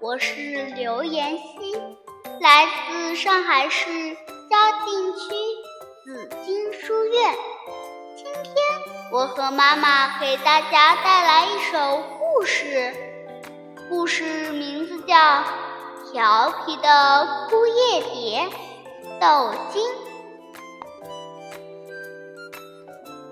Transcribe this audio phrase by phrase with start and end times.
[0.00, 1.74] 我是刘妍希，
[2.40, 3.84] 来自上海市
[4.48, 5.18] 嘉定区
[6.04, 7.34] 紫金书院。
[8.16, 8.54] 今天
[9.10, 12.94] 我和妈妈给大家带来一首故事，
[13.88, 15.16] 故事名字叫
[16.12, 18.48] 《调皮的枯叶蝶》，
[19.20, 19.82] 豆金。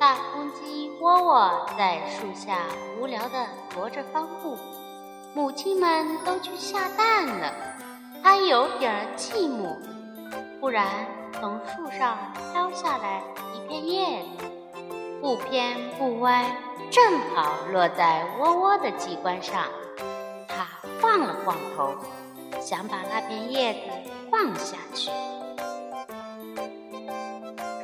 [0.00, 2.66] 大公鸡窝窝在树下
[3.00, 4.58] 无聊地踱着方步，
[5.38, 7.52] 母亲们都去下蛋了，
[8.24, 9.76] 它有点寂寞。
[10.60, 10.84] 忽然，
[11.32, 12.18] 从树上
[12.52, 13.22] 飘下来
[13.54, 14.44] 一片叶子，
[15.20, 16.44] 不偏不歪，
[16.90, 19.62] 正好落在窝窝的机关上。
[20.48, 20.66] 它
[21.00, 21.94] 晃了晃头，
[22.60, 23.78] 想把那片叶子
[24.32, 25.08] 放下去。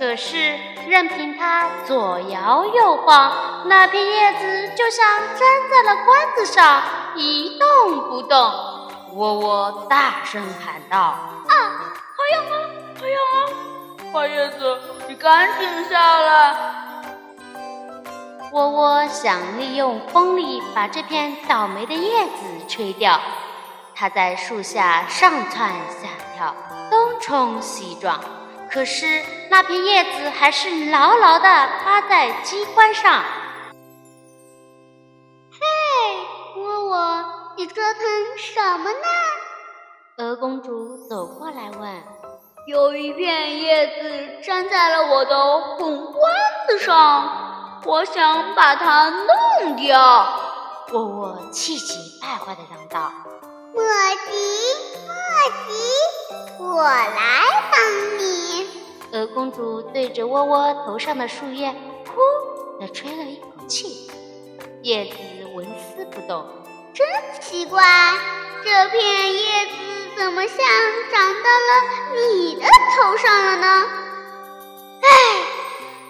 [0.00, 3.32] 可是，任凭它左摇右晃，
[3.68, 5.38] 那片叶子就像粘
[5.70, 6.82] 在了冠子上，
[7.16, 8.38] 一动不动。
[9.12, 10.98] 窝窝大声喊道
[11.48, 11.54] ：“啊，
[12.16, 12.54] 好痒啊，
[12.98, 14.12] 好痒啊！
[14.12, 16.56] 花叶子，你赶紧下来！”
[18.52, 23.20] 窝窝想利用风力把这片倒霉的叶子吹掉，
[23.94, 26.54] 它在树下上窜下跳，
[26.90, 28.20] 东冲西撞。
[28.70, 33.22] 可是那片叶子还是牢牢地趴在机关上。
[37.56, 38.02] 你折腾
[38.36, 38.98] 什么呢？
[40.18, 42.02] 鹅公主走过来问。
[42.66, 46.32] 有一片叶子粘在了我的红冠
[46.66, 50.40] 子上，我想把它弄掉。
[50.92, 53.12] 窝窝气急败坏的嚷道
[53.72, 53.84] ：“莫
[54.28, 54.34] 急，
[55.06, 55.14] 莫
[55.68, 58.66] 急，我来帮你。”
[59.12, 61.72] 鹅公主对着窝窝头上的树叶
[62.08, 64.10] “呼的吹了一口气，
[64.82, 65.16] 叶子
[65.54, 66.44] 纹丝不动。
[66.94, 67.04] 真
[67.40, 67.82] 奇怪，
[68.62, 69.72] 这片叶子
[70.16, 70.56] 怎么像
[71.10, 71.68] 长到了
[72.14, 73.88] 你的头上了呢？
[75.02, 75.06] 唉，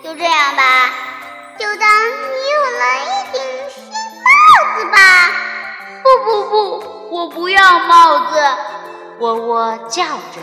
[0.03, 0.93] 就这样吧，
[1.59, 3.83] 就当你有了一顶新
[4.21, 4.29] 帽
[4.77, 4.99] 子吧。
[6.03, 8.39] 不不不，我不要帽子！
[9.21, 10.43] 喔喔叫着。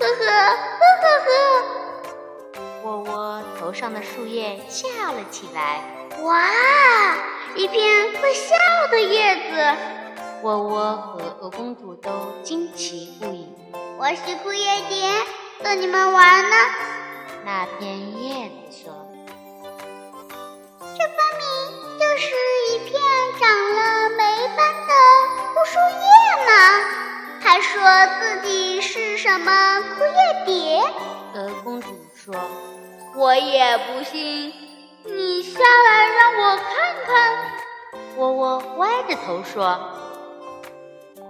[0.00, 5.84] 呵呵呵呵呵，喔喔头上的树叶笑了起来。
[6.22, 6.42] 哇，
[7.56, 8.54] 一片会笑
[8.90, 9.76] 的叶子！
[10.42, 12.10] 窝窝和鹅公主都
[12.42, 13.48] 惊奇不已。
[13.98, 15.10] 我是枯叶蝶，
[15.64, 16.56] 逗你们玩呢。
[17.46, 18.92] 那片叶子说
[20.80, 22.26] ：“这分明就是
[22.68, 23.00] 一片
[23.40, 24.22] 长了霉
[24.54, 24.92] 斑的
[25.54, 26.06] 枯树叶
[26.46, 26.52] 嘛。”
[27.40, 27.80] 还说
[28.20, 30.82] 自己是什么枯叶蝶？
[31.32, 32.34] 鹅公主说
[33.16, 34.52] ：“我也不信，
[35.06, 36.66] 你下来让我看
[37.04, 37.52] 看。”
[38.18, 39.78] 窝窝歪着头说：“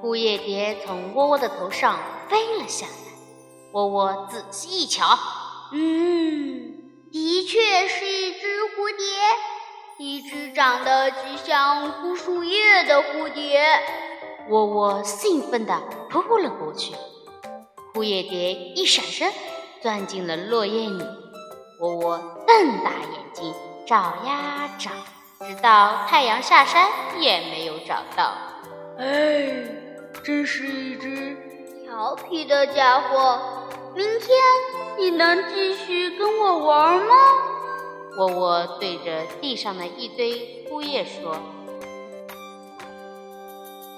[0.01, 1.99] 枯叶蝶从窝窝的头上
[2.29, 2.93] 飞了下来。
[3.73, 5.19] 窝窝仔细一瞧，
[5.73, 6.75] 嗯，
[7.11, 9.05] 的确是一只蝴蝶，
[9.99, 13.61] 一只长得极像枯树叶的蝴蝶。”
[14.49, 16.95] 窝窝兴奋地扑了过去，
[17.93, 19.33] 枯叶蝶一闪身，
[19.83, 21.05] 钻进了落叶里。
[21.79, 23.55] 窝窝瞪大眼睛
[23.87, 24.91] 找呀找，
[25.47, 26.89] 直到太阳下山
[27.19, 28.33] 也没有找到。
[28.99, 29.63] 哎，
[30.25, 31.37] 真是一只
[31.85, 33.39] 调皮的家伙！
[33.95, 34.29] 明天
[34.99, 37.15] 你能继续跟我玩吗？
[38.19, 41.37] 窝窝对着地上的一堆枯叶说。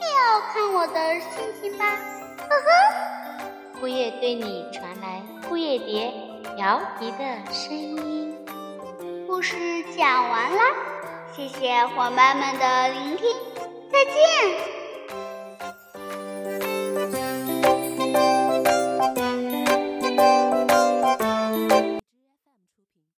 [0.00, 1.84] 要看我的心情吧，
[2.38, 3.80] 呵呵。
[3.80, 6.12] 枯叶对你传来枯叶蝶
[6.58, 8.34] 调皮的声音。
[9.28, 9.54] 故事
[9.96, 10.64] 讲完啦，
[11.32, 13.28] 谢谢伙伴们的聆听，
[13.92, 14.77] 再见。